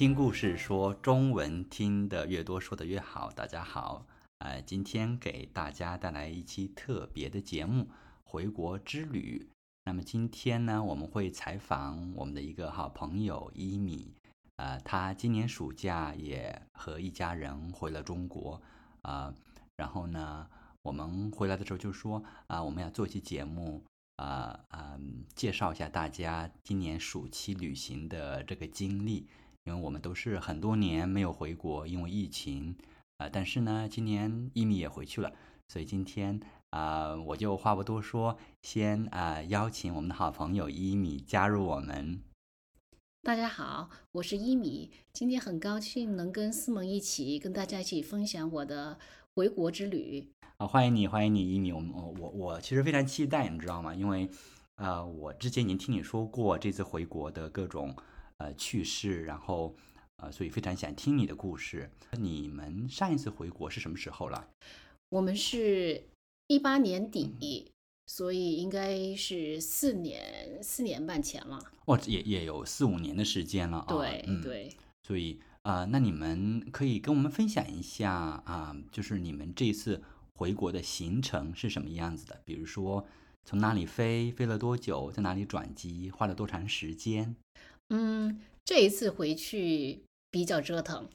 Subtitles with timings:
[0.00, 3.30] 听故事说中文，听得越多，说的越好。
[3.32, 4.06] 大家好，
[4.38, 7.82] 呃，今天给大家带来一期特别的节目
[8.24, 9.46] 《回国之旅》。
[9.84, 14.14] 那么今天呢，我们会采访我们的一个好朋友伊米，
[14.60, 18.60] 呃，他今年暑假也和一家人回了中国，
[19.00, 19.34] 啊、
[19.78, 20.46] 然后呢，
[20.82, 23.82] 我们回来的时候就说啊、我们要做一期节目，
[24.16, 29.26] 啊、嗯，介绍一下大家今年暑期旅行的这个经历。
[29.64, 32.76] 因为我们都是很多年没有回国，因为疫情，
[33.16, 35.32] 啊、但是呢，今年一米也回去了，
[35.68, 42.20] 所以今天啊、我就话不多说，先啊、邀请我们的好朋友伊米加入我们。
[43.22, 48.98] 大家好，我是一米，今天很高兴能跟思萌一起跟大家一起分享我的
[49.34, 50.26] 回国之旅。
[50.56, 51.70] 啊，欢迎你，欢迎你，一米。
[51.70, 53.94] 我们我我我其实非常期待，你知道吗？
[53.94, 54.26] 因为
[54.76, 57.94] 呃，我之前已经听你说过这次回国的各种
[58.38, 59.76] 呃趣事，然后
[60.16, 61.90] 呃，所以非常想听你的故事。
[62.12, 64.48] 你们上一次回国是什么时候了？
[65.10, 66.02] 我们是
[66.46, 67.70] 一八年底，
[68.12, 71.60] 所以应该是四年四年半前了。
[71.84, 73.86] 哦，也也有四五年的时间了啊。
[73.86, 74.68] 对、嗯，对，
[75.06, 80.02] 所以啊、呃那你们可以跟我们分享一下啊、就是你们这次
[80.34, 82.42] 回国的行程是什么样子的？
[82.44, 83.06] 比如说
[83.44, 87.36] 从哪里飞，飞了多久，在哪里转机，花了多长时间？
[87.90, 91.08] 嗯，这一次回去比较折腾，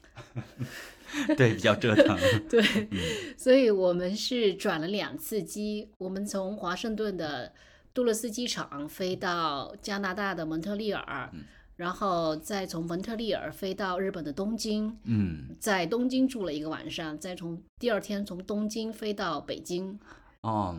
[1.36, 2.18] 对，比较折腾。
[2.48, 2.98] 对，嗯
[3.36, 7.52] 所以我们是转了两次机，我们从华盛顿的
[7.94, 11.44] 杜勒斯机场飞到加拿大的蒙特利尔，嗯
[11.76, 19.98] 然后再从蒙特利尔飞到日本的东京，嗯，在东京住了一个晚上，再从第二天从东京飞到北京。
[20.40, 20.74] 哦，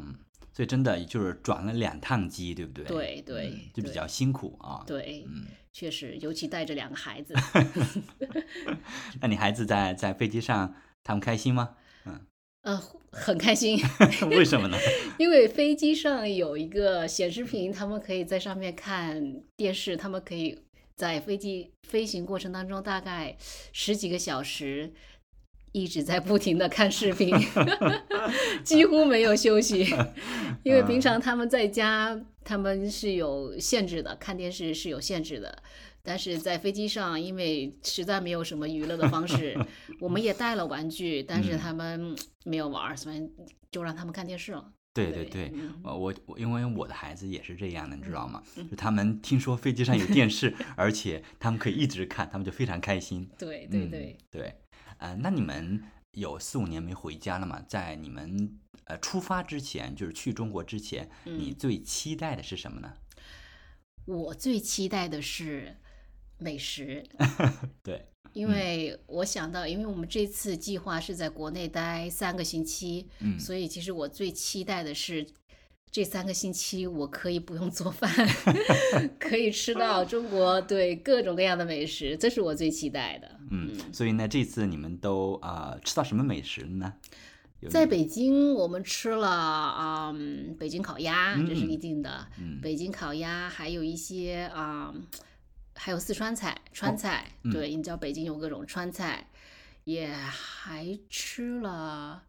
[0.58, 2.84] 所以真的就是转了两趟机，对不对？
[2.88, 4.84] 对对嗯就比较辛苦啊。
[4.88, 7.36] 对，嗯，确实，尤其带着两个孩子，
[9.22, 10.74] 那你孩子在在飞机上，
[11.04, 11.76] 他们开心吗？
[12.06, 12.20] 嗯
[12.64, 13.78] 呃，很开心，
[14.32, 14.78] 为什么呢？
[15.20, 20.60] 因为飞机上有一个显示屏，他们可以在上面看电视，他们可以
[20.96, 23.38] 在飞机飞行过程当中大概
[23.72, 24.92] 十几个小时。
[25.82, 27.34] 一直在不停的看视频，
[28.64, 29.86] 几乎没有休息，
[30.64, 35.62] 因为平常他们在家他们是有限制的，看电视是有限制的，
[36.02, 39.58] 但是在飞机上，因为实在没有什么娱乐的方式，
[40.00, 43.30] 我们也带了玩具，但是嗯他们没有玩儿，所以
[43.72, 44.72] 就让他们看电视了。
[44.94, 48.42] 对对对，我我因为我的孩子也是这样的，你知道吗？
[48.76, 53.30] 他们听说飞机上有电视，而且他们可以一直看，他们就非常开心。
[53.38, 54.56] 对对嗯对，对，
[54.98, 57.62] 呃，那你们有四五年没回家了嘛？
[57.68, 62.94] 在你们呃出发之前，就是去中国之前，你嗯最期待的是什么呢？
[64.06, 65.76] 我最期待的是
[66.38, 67.04] 美食，
[67.84, 75.28] 对，因为我想到，因为我们这次计划是在国内待三个星期，嗯，所以其实我最期待的是。
[75.92, 78.10] 这三个星期我可以不用做饭，
[79.20, 83.32] 可以吃到中国对各种各样的美食，这是我最期待的。
[83.50, 86.94] 嗯，所以呢，这次你们都啊、呃吃到什么美食呢？
[87.72, 92.28] 在北京，我们吃了啊、嗯，北京烤鸭，这是嗯一定的。
[92.38, 94.94] 嗯北京烤鸭，还有一些啊、
[95.74, 97.32] 还有四川菜、川菜。
[97.44, 99.28] 嗯对，你知道北京有各种川菜，
[99.86, 102.22] 也还吃了，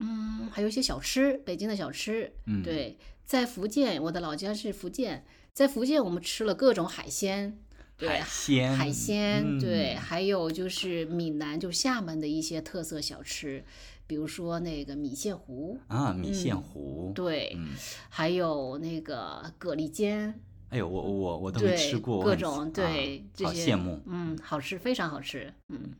[0.00, 2.32] 嗯，还有一些小吃，北京的小吃。
[2.46, 7.58] 嗯对，在福建，我的老家是福建，在福建我们吃了各种海鲜。
[7.96, 13.64] 对，海鲜，海鲜，对，嗯还有就是闽南，就厦门的一些特色小吃，
[14.08, 17.68] 比如说那个米线糊，啊，米线嗯糊，对，嗯，
[18.08, 20.40] 还有那个蛤蜊煎，
[20.70, 24.02] 哎呦，我我我都没，吃过，各种啊对，这好些羡慕。
[24.06, 25.92] 嗯，好吃，非常好吃，嗯，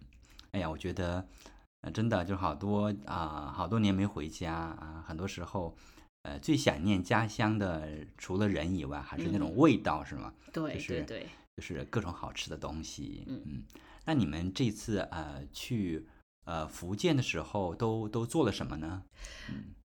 [0.50, 1.24] 哎呀，我觉得，
[1.84, 5.76] 呃，真的就好多啊、好多年没回家啊，很多时候，
[6.22, 7.86] 呃，最想念家乡的，
[8.16, 10.32] 除了人以外，还是那种味道，是吗？
[10.50, 11.26] 对就是对对，
[11.56, 13.24] 就是各种好吃的东西。
[13.26, 13.62] 嗯
[14.06, 16.06] 那你们这次呃去
[16.44, 19.02] 呃福建的时候都都做了什么呢？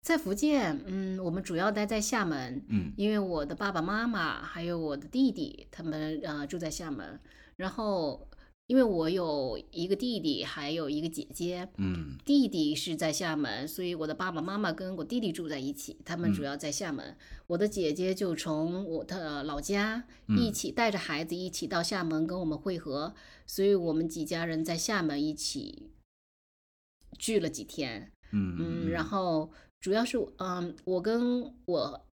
[0.01, 7.19] 在福建，嗯，我们主要待在厦门，嗯因为我的爸爸妈妈还有我的弟弟，他们呃住在厦门，
[7.57, 8.27] 然后
[8.71, 12.15] 因为我有一个弟弟，还有一个姐姐，嗯。
[12.23, 16.45] 弟弟是在厦门，所以我的爸爸妈妈跟我弟弟住在一起，他们主嗯。
[16.45, 17.17] 要在厦门。
[17.47, 23.13] 我的姐姐就从我的老家一嗯起带着孩子一起到厦门跟我们会合，
[23.45, 25.91] 所以我们几家人在厦门一起
[27.19, 29.51] 聚了几天，嗯嗯，然后
[29.81, 32.07] 主要是嗯，我跟我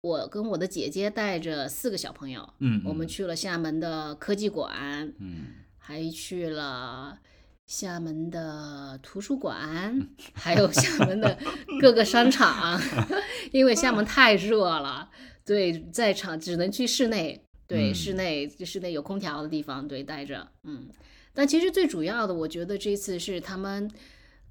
[0.00, 3.08] 我跟我的姐姐带着四个小朋友，嗯，我们嗯。
[3.08, 5.54] 去了厦门的科技馆，嗯
[5.88, 7.18] 还去了
[7.66, 11.38] 厦门的图书馆，还有厦门的
[11.80, 12.78] 各个商场，
[13.52, 15.08] 因为厦门太热了，
[15.46, 17.94] 对，在场只能去室内，对，嗯。
[17.94, 20.90] 室内室内有空调的地方，对，待着，嗯。
[21.32, 23.90] 但其实最主要的，我觉得这次是他们，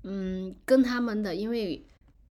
[0.06, 1.86] 嗯，跟他们的，因为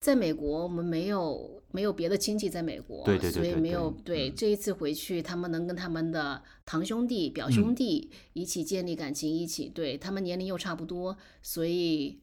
[0.01, 4.35] 在美国我们没有没有别的亲戚在美国，对对对所以没有对嗯。
[4.35, 7.53] 这一次回去，他们能跟他们的堂兄弟、表嗯。
[7.53, 12.19] 兄弟一起建立感情，一起对他们年龄又差不多，所以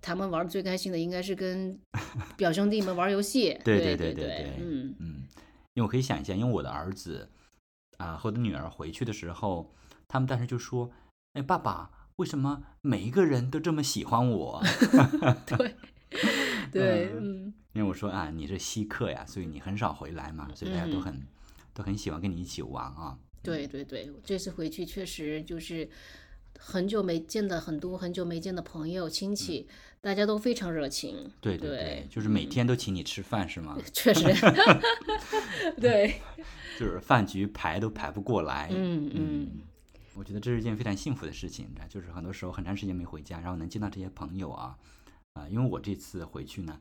[0.00, 1.78] 他们玩的最开心的应该是跟
[2.38, 5.06] 表兄弟们玩游戏，对对对对对对嗯嗯，
[5.74, 7.28] 因为我可以想一下，因为我的儿子
[7.98, 9.74] 啊、和我的女儿回去的时候，
[10.08, 10.90] 他们当时就说
[11.34, 14.62] ：“哎，爸爸，为什么每一个人都这么喜欢我？”
[15.46, 15.74] 对
[16.72, 21.26] 对，嗯因为我说啊，你是稀客呀，所以你很少回来嘛，所以大家都嗯很、
[21.74, 23.16] 都很喜欢跟你一起玩啊。
[23.42, 25.88] 对对对，这次回去确实就是
[26.58, 29.66] 很久没见的很多很久没见的朋友亲戚，
[30.00, 31.16] 大家都非常热情。
[31.24, 33.78] 嗯对对对就是每嗯天都请你吃饭是吗？
[33.92, 34.24] 确实，
[35.80, 36.20] 对，
[36.78, 38.68] 就是饭局排都排不过来。
[38.72, 39.48] 嗯嗯
[40.14, 44.76] 我觉得这是一件非常幸福的事情，就是很多时候很长时间没回家，然后能见到这些朋友啊，
[45.38, 46.78] 啊、因为我这次回去呢，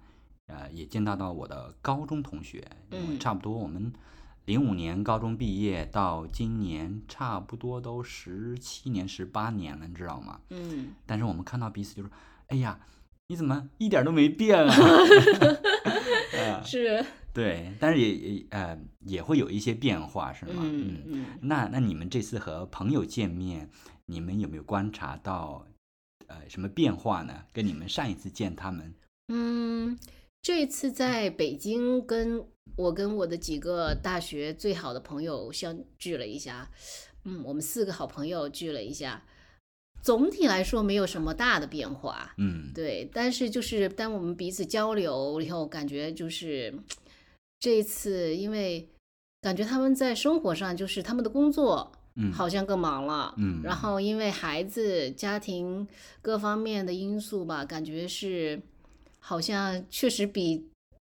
[0.48, 3.94] 呃，也见到到我的高中同学，因为嗯差不多我们
[4.46, 10.40] 零五年高中毕业到今年差不多都十七年、十八年了，你知道吗？
[10.50, 12.10] 嗯，但是我们看到彼此就是，
[12.48, 12.80] 哎呀，
[13.28, 14.74] 你怎么一点都没变啊？
[16.34, 20.62] 呃 是，对，但是也也呃也会有一些变化，是吗？
[20.64, 21.26] 嗯嗯。
[21.42, 23.70] 那那你们这次和朋友见面，
[24.06, 25.68] 你们有没有观察到
[26.28, 27.46] 呃什么变化呢？
[27.52, 28.94] 跟你们上一次见他们，
[29.30, 29.98] 嗯，
[30.42, 32.46] 这次在北京跟
[32.76, 36.70] 我跟我的几个大学最好的朋友相聚了一下，
[37.24, 39.24] 嗯，我们四个好朋友聚了一下，
[40.02, 46.74] 总体来说没有什么大的变化，嗯，对，但是就是当我们彼此交流以后，感觉就是
[47.60, 48.90] 这一次，因为
[49.42, 51.92] 感觉他们在生活上就是他们的工作。
[52.18, 52.32] 嗯。
[52.34, 53.62] 好像更忙了，嗯。
[53.64, 55.88] 然后因为孩子、家庭
[56.22, 58.62] 各方面的因素吧，感觉是
[59.20, 60.68] 好像确实比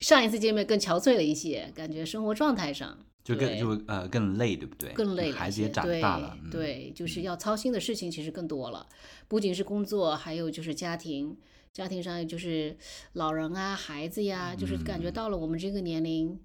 [0.01, 2.99] 上一次见面更憔悴了一些，感觉生活状态上。
[3.23, 4.91] 就更就呃更累，对不对？
[4.95, 8.87] 更累孩子也长大了，嗯、对，就是要操心的事情其实更多了，
[9.29, 11.37] 不仅是工作，还有就是家庭，
[11.71, 12.75] 家庭上就是
[13.13, 16.41] 老人啊、孩子呀，就是感觉嗯到了我们这个年龄。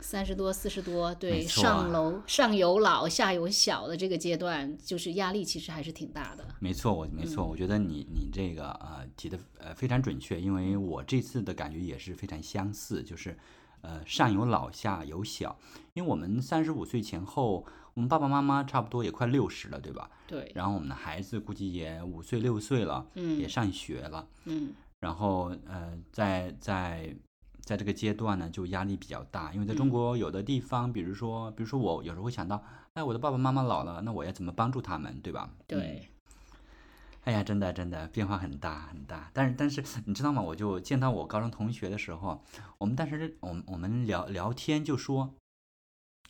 [0.00, 6.44] 三十多、四十多，对，上楼上有老下有小的这个阶段，就是压力其实还是挺大的。
[6.58, 13.36] 没错，我没错，我觉得你你这个呃提的呃非常准确，因为我这次的感觉也是非常相似，就是
[13.82, 15.58] 呃上有老下有小，
[15.94, 20.10] 因为我们三十五岁前后，我们爸爸妈妈差不多也快六十了，对吧？
[20.26, 23.38] 对，然后我们的孩子估计也五岁六岁了，嗯。
[23.38, 24.72] 也上学了，嗯。
[25.00, 27.16] 然后呃在在
[27.70, 32.60] 在这个阶段呢，就压力比较大，因为在嗯中国有的地方，比如说比如说我有时候会想到，
[32.94, 35.48] 哎，我的爸爸妈妈老了，那我要怎么帮助他们，对吧？
[35.52, 36.08] 嗯对，
[37.22, 40.42] 哎呀，真的真的变化很大很大，但是但是你知道吗？
[40.42, 42.42] 我就见到我高中同学的时候，
[42.78, 45.32] 我们当时我们我们聊聊天就说，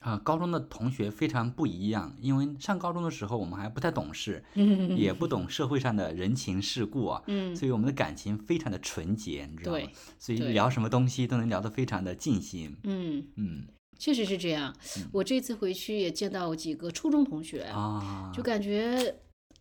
[0.01, 4.43] 啊、高中的同学非常不一样，因为上高中的时候我们还不太懂事，
[4.97, 9.79] 也不懂社会上的人情世故啊，嗯，所以我们的感情非常的纯洁，你知道吗？
[10.19, 13.67] 所以聊什么东西都能聊得非常的尽兴，嗯，嗯
[13.99, 14.75] 确实是这样。
[15.13, 19.17] 我这次回去也见到几个初中同学，啊，就感觉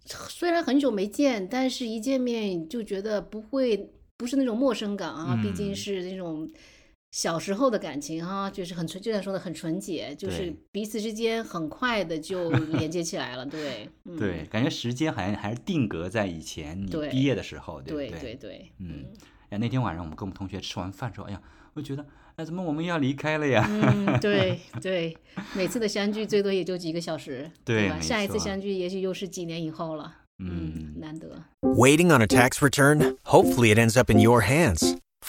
[0.05, 6.49] 虽然很久没见，但是一见面就觉得不会不是那种陌生感啊，毕竟嗯是那种
[7.11, 19.05] 小时候的感情哈、就是很纯，就像说的很纯洁，就是彼此之间很快的就 连接起来了，对，嗯、对，感觉时间好像还是定格在以前你毕业的时候，对对不对对，嗯，
[19.49, 21.41] 哎，那天晚上我们跟我们同学吃完饭之后，哎呀，
[21.73, 23.65] 我觉得，哎，怎么我们要离开了呀？
[23.67, 25.17] 嗯，对对，
[25.55, 31.43] 每次的相聚最多也就几个小时，对吧下一次相聚也许又是几年以后了，嗯难得。
[31.61, 33.17] Waiting on a tax return?
[33.23, 34.95] Hopefully, it ends up in your hands.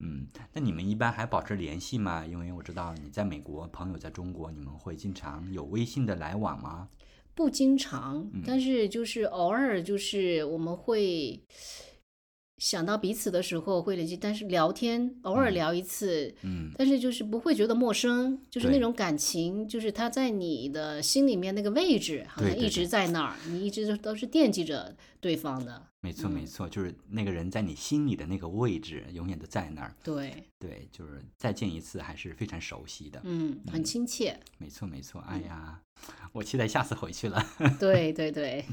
[0.00, 2.26] 嗯，那你们一般还保持联系吗？
[2.26, 6.88] 因为我知道你在美国，朋友在中国，你们会经常有微信的来往吗？
[7.34, 11.42] 不经常，但是就是偶尔，就是我们会
[12.58, 29.96] 想到彼此的时候会联系，但是聊天偶尔聊一次，嗯，但是就是不会觉得陌生，就是那种感情，就是他在你的心里面那个位置，好像一直在那儿，你一直都都是惦记着对方的，没错没错，就是那个人在你心里的那个位置，永远都在那儿。
[30.04, 33.22] 对，对，就是再见一次还是非常熟悉的。
[33.24, 35.22] 嗯，很亲切，没错没错。
[35.22, 35.80] 哎呀，
[36.32, 37.42] 我期待下次回去了。
[37.80, 38.66] 对对对，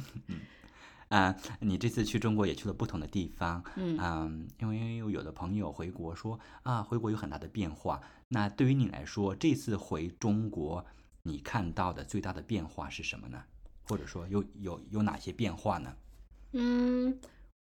[1.08, 8.02] 啊、你这次去中国也去了不同的地方，嗯因为有的朋友回国说啊，回国有很大的变化。
[8.28, 10.86] 那对于你来说，这次回中国，
[11.24, 13.42] 你看到的最大的变化是什么呢？
[13.84, 15.96] 或者说有有有哪些变化呢？
[16.54, 17.20] 嗯，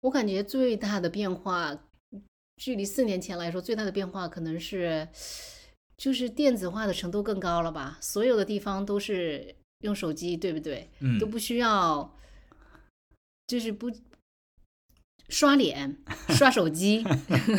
[0.01, 1.85] 我感觉最大的变化，
[2.57, 5.07] 距离四年前来说，最大的变化可能是，
[5.97, 7.97] 就是电子化的程度更高了吧？
[8.01, 10.89] 所有的地方都是用手机，对不对？
[10.99, 12.17] 嗯都不需要，
[13.47, 13.91] 就是不
[15.29, 15.97] 刷脸、
[16.29, 17.03] 刷手机，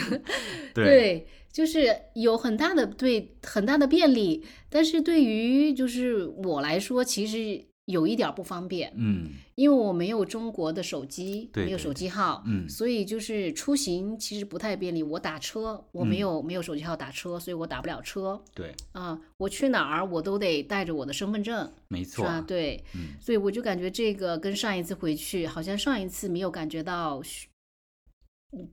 [0.75, 8.93] 对，就是有很大的对很大的便利，但是对于就是我来说，其实有一点不方便。
[8.97, 15.01] 嗯因为我没有中国的手机，没有手机号，嗯所以就是出行其实不太便利。
[15.01, 22.41] 我打车，我没嗯有、没有手机号打车，所以我打不了车对，啊、我去哪儿我都得带着我的身份证，没错，啊？
[22.47, 27.49] 对，嗯所以我就感觉这个跟上一次回去，好像上一次没有感觉到需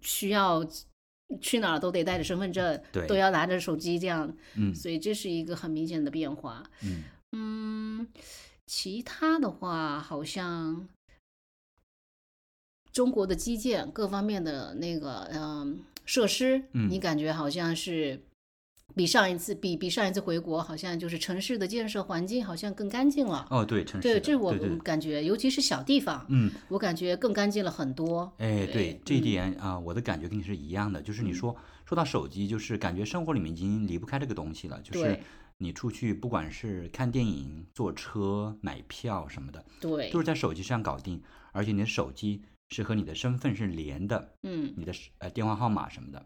[0.02, 0.66] 需要
[1.40, 6.64] 去哪儿都得带着身份证，对都要拿着手机这样，嗯所以这是一个很明显的变化。
[6.84, 7.04] 嗯
[7.34, 8.08] 嗯，
[8.74, 10.88] 其他的话，好像
[12.94, 18.22] 中国的基建各方面的那个嗯设施，嗯你感觉好像是
[18.96, 23.46] 比上一次比比上一次回国，好像就是城市的建设环境好像更干净了。
[23.50, 28.32] 哦，对，城市对，的这我对对感觉，尤其是小地方，嗯，我感觉更干净了很多。
[28.38, 31.54] 哎，对这一嗯点啊、我的感觉跟你是一样的，就是你说、
[31.86, 35.24] 说到手机，就是感觉生活里面已经离不开这个东西了，就是对
[35.62, 46.26] 你出去不管是看电影、坐车、买票什么的，对都，是在手机上搞定，而且你的手机是和你的身份是连的，嗯，你的呃电话号码什么的。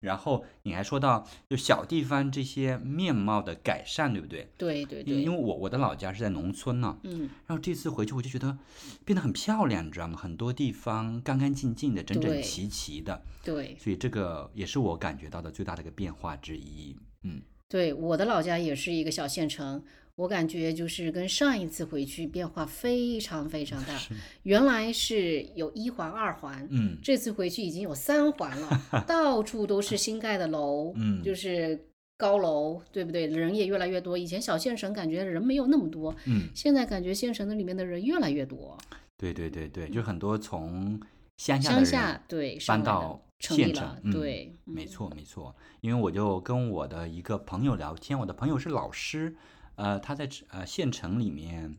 [0.00, 4.52] 然后你还说到就小地方这些面貌的改善，对不对？
[4.58, 8.58] 对对因为因，为我我的老家是在农村呢、嗯，然后这次回去我就觉得
[9.04, 10.18] 变得很漂亮，你知道吗？
[10.18, 16.98] 很多地方干干净净的、整整齐齐的，对所以这个也是我感觉到的最大的一个变化之一。
[17.22, 17.40] 嗯，
[17.72, 19.82] 对，我的老家也是一个小县城，
[20.16, 23.98] 我感觉就是跟上一次回去变化非常非常大。
[24.42, 31.86] 原来是有一环、二环，嗯这次回去已经有三环了， 到处都是新盖的楼，嗯就是
[32.18, 33.26] 高楼，对不对？
[33.26, 34.18] 人也越来越多。
[34.18, 38.76] 以前小县城感觉人没有那么多，嗯，现在感觉县城的里面的人越来越多。
[39.16, 41.00] 对对对对，就很多从
[41.38, 45.54] 乡下的人乡下对搬到县城嗯、对，没错没错。
[45.80, 49.36] 因为我就跟我的一个朋友聊天，我的朋友是老师，
[49.74, 51.76] 呃，他在呃县城里面，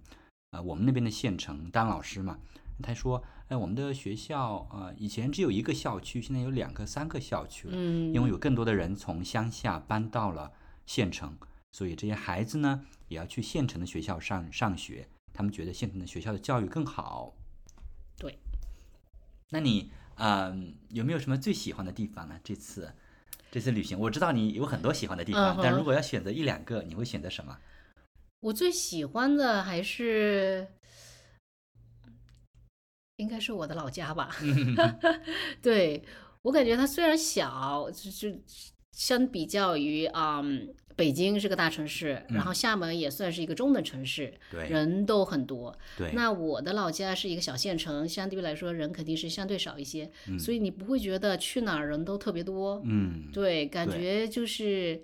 [0.51, 2.37] 呃，我们那边的县城当老师嘛，
[2.81, 10.51] 他说，哎，我们的学校呃以前只有一个校区，现在有两个、三个校区了，嗯，因为有更多的人从乡下搬到了
[10.85, 11.37] 县城，
[11.71, 17.33] 所以这些孩子呢也要去县城的学校上上学，他们觉得县城的学校的教育更好。
[18.17, 18.37] 对，
[19.49, 19.89] 那你嗯、
[20.89, 22.39] 有没有什么最喜欢的地方呢？
[22.43, 22.91] 这次
[23.51, 27.57] 这次旅行，我知道你有很多喜欢的地方，嗯但如果要选择一两个，你会选择什么？
[28.41, 30.67] 我最喜欢的还是，
[33.17, 34.35] 应该是我的老家吧。
[35.61, 36.03] 对
[36.41, 38.41] 我感觉它虽然小，就是
[38.91, 45.75] 相比较于嗯北京是个大城市，然后厦门也算是一个中等城市，嗯对人都很多。
[45.97, 50.39] 对，那我的老家是一个小县城，相对来说人肯定是相对少一些，嗯。
[50.39, 52.81] 所以你不会觉得去哪儿人都特别多。
[52.85, 55.01] 嗯，对，感觉就是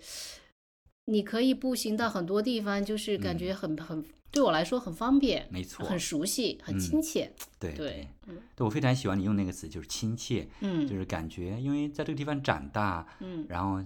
[1.05, 7.31] 你可以步行到很多地方，就是感觉很、很对我来说很方便，嗯没错很熟悉，很嗯亲切。
[7.59, 8.07] 对对，
[8.55, 10.87] 对，我非常喜欢你用那个词，就是亲切，嗯。
[10.87, 13.83] 就是感觉，因为在这个地方长大，嗯，然后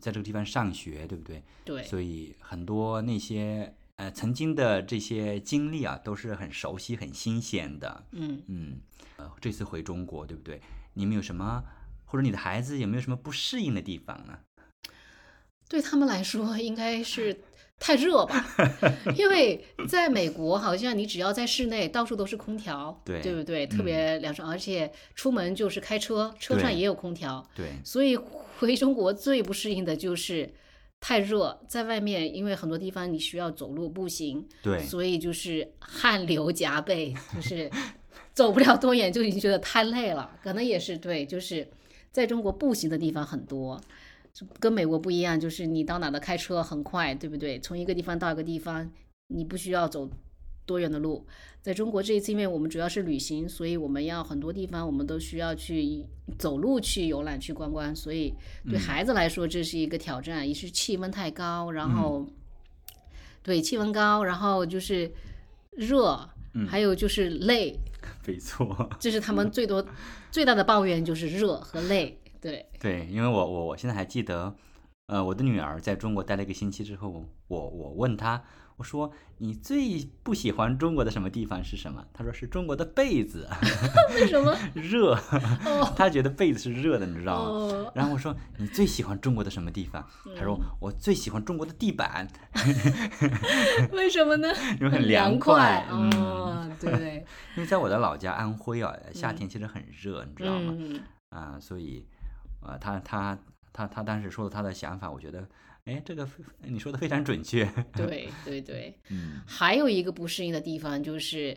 [0.00, 1.42] 在这个地方上学，对不对？
[1.64, 8.04] 对所以很多那些呃曾经的这些经历啊，都是很熟悉、很新鲜的。
[8.12, 8.80] 嗯嗯，
[9.16, 10.60] 呃，这次回中国，对不对？
[10.94, 11.64] 你们有什么，
[12.04, 14.38] 或者你的孩子有没有什么不适应的地方呢？
[15.68, 17.40] 对他们来说应该是
[17.84, 18.46] 太热吧，
[19.18, 23.66] 因为在美国好像你只要在室内，到处都是空调，对对不对？
[23.66, 30.48] 嗯特别凉爽，而且出门就是开车，车上也有空调，对，所以回中国最不适应的就是
[31.00, 37.68] 太热，在外面因为很多地方你需要走路步行，对，所以就是汗流浃背，就是
[38.32, 40.30] 走不了多远就已经觉得太累了。
[40.44, 41.68] 可能也是对，就是
[42.12, 43.82] 在中国步行的地方很多，就
[44.58, 47.58] 跟美国不一样，就是你到哪的开车很快，对不对？
[47.60, 48.90] 从一个地方到一个地方，
[49.28, 50.08] 你不需要走
[50.64, 51.26] 多远的路。
[51.60, 56.04] 在中国这一次，因为我们主要是旅行，所以我们要很多地方我们都需要去
[56.38, 58.34] 走路去游览去观光，所以
[58.68, 62.26] 对孩子来说这是一个挑战，一是气温太高，然后、
[63.42, 65.12] 对气温高，然后就是
[65.72, 66.28] 热，
[66.66, 67.78] 还有就是累，
[68.26, 68.90] 没错。
[68.98, 69.86] 这是他们最多
[70.32, 72.18] 最大的抱怨就是热和累。
[72.42, 74.54] 对，对，因为我我我现在还记得，
[75.06, 77.08] 呃，我的女儿在中国待了一个星期之后，
[77.46, 78.42] 我我问她，
[78.78, 82.04] 我说你最不喜欢中国的什么地方是什么？
[82.12, 83.48] 她说是中国的被子
[84.14, 84.52] 为什么？
[84.74, 85.14] 热，
[85.64, 87.50] 哦她觉得被子是热的，你知道吗？
[87.50, 90.04] 哦，然后我说你最喜欢中国的什么地方？
[90.36, 92.26] 她说嗯我最喜欢中国的地板，
[93.92, 94.48] 为什么呢？
[94.80, 95.86] 因为很凉快。
[95.90, 97.24] 嗯，哦，对，
[97.56, 100.74] 因为在我的老家安徽啊，夏天其实很热，你知道吗？
[100.76, 102.06] 嗯，啊，所以，
[102.64, 103.38] 呃，他他
[103.72, 105.46] 他他当时说的他的想法，我觉得，
[105.84, 106.28] 哎，这个
[106.62, 107.64] 你说的非常准确。
[107.94, 108.96] 对 对对。
[109.10, 111.56] 嗯，还有一个不适应的地方就是，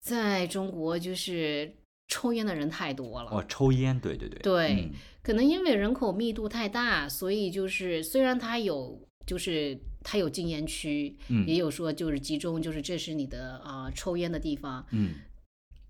[0.00, 1.72] 在中国就是
[2.08, 3.30] 抽烟的人太多了。
[3.30, 4.90] 哦，抽烟，对对对，对嗯
[5.22, 15.14] 可能因为人口密度太大，所以就是虽然它有就是它有禁烟区，嗯也有说就是集中就是这是你的啊、抽烟的地方，嗯，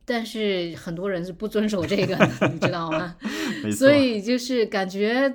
[0.05, 3.17] 但是很多人是不遵守这个的，你知道吗？
[3.77, 5.33] 所以就是感觉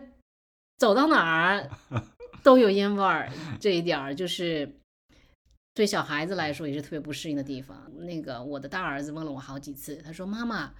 [0.77, 1.69] 走到哪儿
[2.43, 4.69] 都有烟味儿，这一点儿就是
[5.73, 7.89] 对小孩子来说也是特别不适应的地方。
[7.99, 10.71] 那个我的大儿子问了我好几次，他说：“妈妈，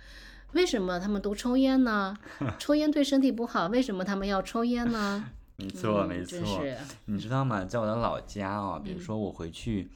[0.53, 2.15] 为什么他们都抽烟呢？
[2.59, 5.25] 抽烟对身体不好，为什么他们要抽烟呢？”
[5.59, 6.63] 没错，嗯没错。
[7.05, 7.65] 你知道吗？
[7.65, 9.89] 在我的老家啊，比如嗯说我回去，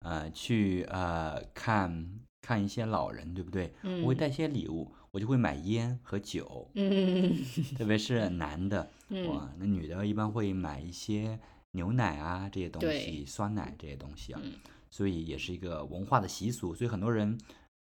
[0.00, 2.06] 呃，去呃看
[2.44, 3.72] 看一些老人，对不对？
[4.02, 4.16] 我会嗯。
[4.18, 7.34] 带些礼物，我就会买烟和酒，嗯
[7.78, 9.26] 特别是男的，嗯。
[9.28, 11.38] 哇，那女的一般会买一些
[11.70, 14.52] 牛奶啊这些东西，酸奶这些东西啊，嗯。
[14.90, 17.38] 所以也是一个文化的习俗，所以很多人，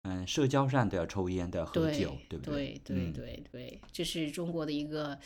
[0.03, 2.79] 嗯，社交上都要抽烟，都要喝酒，对不对？
[2.85, 5.19] 对对对对，这是中国的一个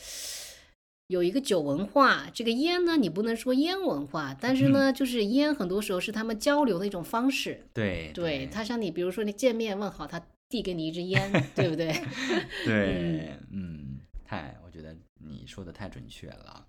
[1.10, 2.30] 有一个酒文化。
[2.32, 7.66] 这个烟呢，你不能说烟文化，但是呢，就是烟很多时候是他们交流的一种方式。
[7.74, 11.92] 对对他像你，比如说你见面问好，他递给你一支烟， 对不对？
[12.64, 16.66] 对，嗯，太，我觉得你说的太准确了，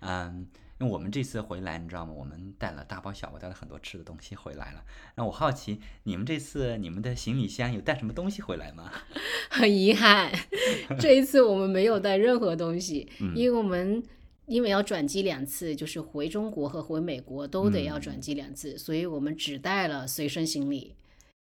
[0.00, 0.44] 嗯，
[0.80, 2.12] 因为我们这次回来，你知道吗？
[2.12, 4.84] 我们带了大包小包，带了很多吃的东西回来了。
[5.14, 8.92] 那我好奇，你们这次你们的行李箱有带什么东西回来吗？
[9.50, 10.32] 很遗憾，
[10.98, 14.02] 这一次我们没有带任何东西，嗯因为我们
[14.46, 20.94] 因为要转机两次，就是回中国和回美国都得要转机两次，所以我们只带了随身行李，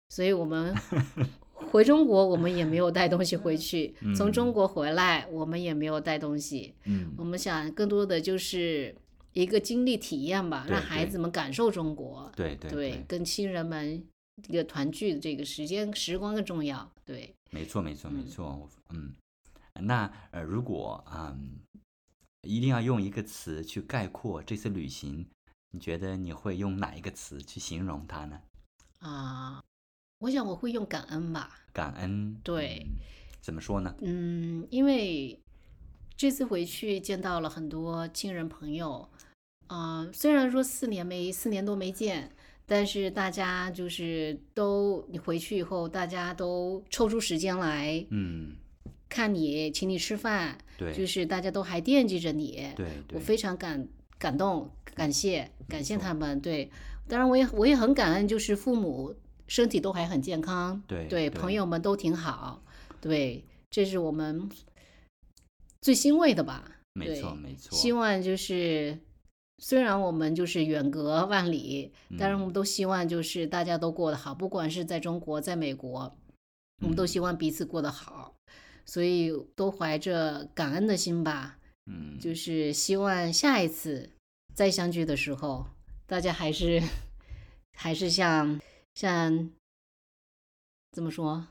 [0.09, 0.75] 所以我们
[1.53, 8.95] 回中国我们也没有带东西回去，从中国回来我们也没有带东西，嗯我们想更多的就是
[9.33, 14.05] 一个经历体验吧，让孩子们感受中国，对对对，跟亲人们
[14.43, 17.35] 这个团聚的这个时间时光更重要，对。
[17.53, 19.15] 没错没错没嗯错，嗯，
[19.83, 21.59] 那呃，如果嗯，
[22.43, 25.27] 一定要用一个词去概括这次旅行，
[25.73, 28.41] 你觉得你会用哪一个词去形容它呢？
[29.01, 29.63] 啊，
[30.19, 31.59] 我想我会用感恩吧。
[31.73, 32.97] 感恩，对嗯
[33.41, 33.95] 怎么说呢？
[34.01, 35.41] 嗯，因为
[36.17, 39.09] 这次回去见到了很多亲人朋友，
[39.77, 42.29] 啊、虽然说四年没四年多没见，
[42.67, 48.57] 但是大家就是都你回去以后，大家都抽出时间来嗯，
[49.09, 53.87] 看你，请你吃饭，对，就是大家都还惦记着你，对对，我非常感
[54.19, 56.41] 感动，感谢感谢他们。
[56.41, 56.69] 对，
[57.07, 59.15] 当然我也我也很感恩，就是父母
[59.47, 62.61] 身体都还很健康，对对，对朋友们都挺好，
[63.01, 64.49] 对，这是我们
[65.81, 66.65] 最欣慰的吧。
[66.93, 68.99] 没错对没错，希望就是，
[69.63, 76.17] 虽然我们就是远隔万里，但是我嗯们都希望就是大家都过得好，不管是在中国，在美国，
[76.83, 78.35] 我们都嗯希望彼此过得好，
[78.87, 81.59] 所以都怀着感恩的心吧。
[81.85, 84.09] 嗯，就是希望下一次
[84.55, 85.67] 再相聚的时候，
[86.07, 86.83] 大家还是
[87.77, 88.59] 还是像
[88.95, 89.51] 像
[90.93, 91.47] 怎么说？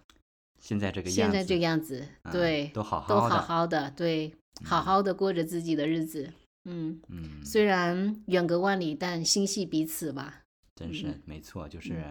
[0.60, 4.34] 现在这个样子，现在这个样子，啊对，都好好都好的好的，对，
[4.65, 6.34] 好嗯好的过着自己的日子。
[6.70, 10.44] 嗯，嗯，虽然远隔万里，但心系彼此吧。
[10.76, 11.22] 真是嗯。
[11.26, 12.02] 没错，就是。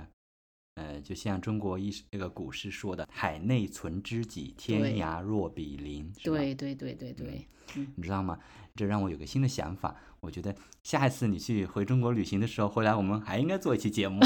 [0.74, 7.48] 呃，就像中国一那个古诗说的“海内存知己，天涯若比邻”，对对对对对，
[7.96, 8.38] 你知道吗？
[8.78, 9.96] 这让我有个新的想法。
[10.20, 14.24] 我觉得下一次你去回中国旅行的时候，回来我们还应该做一期节目，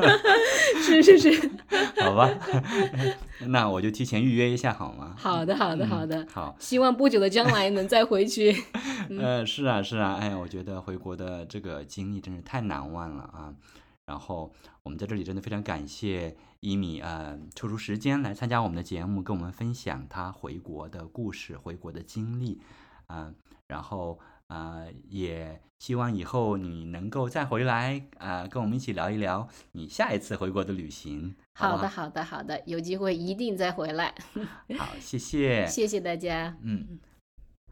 [0.82, 1.50] 是是是，
[2.02, 2.28] 好吧？
[3.48, 5.14] 那我就提前预约一下好吗？
[5.18, 8.64] 好的好的嗯好的，好，希望不久的将来能再回去。
[9.18, 13.54] 呃，是啊是啊，哎呀，我觉得回国的这个经历真是太难忘了啊。
[14.06, 14.52] 然后
[14.84, 22.60] 我们在这里真的非常感谢伊米呃抽出时间来参加我们的节目，跟我们分享他回国的故事、回国的经历
[23.06, 23.32] 啊、
[23.68, 31.34] 然后啊、也希望以后你能够再回来啊、跟我们一起聊一聊你下一次回国的旅行。
[31.52, 34.14] 好好的好的好的，有机会一定再回来。
[34.78, 36.56] 好，谢谢，谢谢大家。
[36.62, 37.00] 嗯，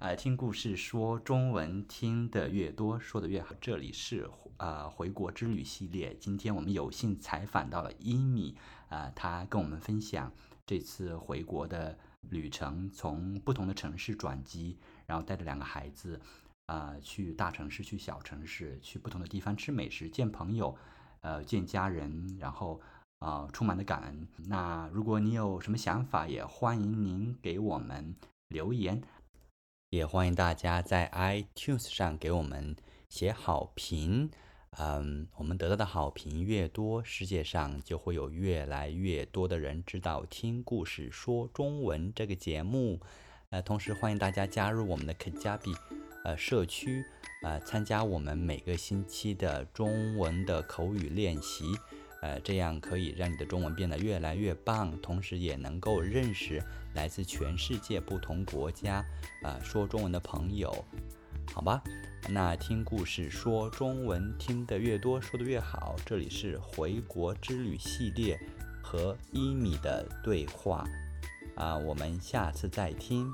[0.01, 3.55] 啊、听故事说中文听得越多，说的越好。
[3.61, 8.57] 这里是啊、回国之旅系列，今天我们有幸采访到了伊米，
[8.89, 10.33] 啊、他跟我们分享
[10.67, 11.97] 这次回国的
[12.31, 16.21] 旅程，从不同的城市转机，然后带着两个孩子，
[16.67, 20.77] 啊、去大城市，去小城市，去不同的地方吃美食、见朋友，
[21.21, 22.81] 呃，见家人，然后。
[23.21, 24.29] 啊、充满了感恩。
[24.49, 28.15] 那如果你有什么想法，也欢迎您给我们
[28.49, 29.03] 留言，
[29.89, 32.77] 也欢迎大家在 iTunes 上给我们
[33.09, 34.31] 写好评。
[34.73, 43.01] 嗯，我们得到的好评越多，世界上就会有越来越多的人知道《听故事说中文》这个节目。
[43.55, 45.73] 呃，同时欢迎大家加入我们的肯加比
[46.25, 47.05] 呃社区，
[47.45, 51.67] 呃，参加我们每个星期的中文的口语练习。
[52.21, 56.61] 呃，这样可以让你的中文变得越来越棒，同时也能够认识
[56.95, 59.05] 来自全世界不同国家
[59.45, 60.85] 呃说中文的朋友，
[61.53, 61.81] 好吧？
[62.29, 65.95] 那听故事说中文听得越多，说得越好。
[66.05, 68.37] 这里是回国之旅系列
[68.83, 70.85] 和伊米的对话
[71.55, 73.33] 啊、我们下次再听。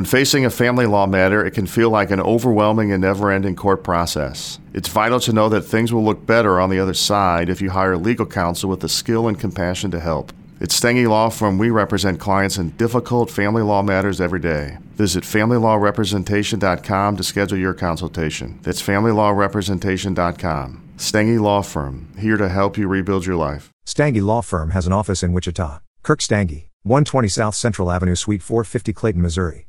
[0.00, 3.54] When facing a family law matter, it can feel like an overwhelming and never ending
[3.54, 4.58] court process.
[4.72, 7.68] It's vital to know that things will look better on the other side if you
[7.68, 10.32] hire legal counsel with the skill and compassion to help.
[10.58, 14.78] At Stengy Law Firm, we represent clients in difficult family law matters every day.
[14.92, 18.58] Visit FamilyLawRepresentation.com to schedule your consultation.
[18.62, 20.88] That's FamilyLawRepresentation.com.
[20.96, 23.70] Stengy Law Firm, here to help you rebuild your life.
[23.84, 25.80] Stange Law Firm has an office in Wichita.
[26.02, 29.66] Kirk Stange, 120 South Central Avenue, Suite 450, Clayton, Missouri.